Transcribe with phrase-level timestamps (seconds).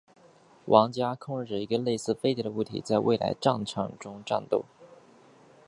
[0.65, 4.65] 玩家控制着一个类似飞碟的物体在一个未来战场中战斗。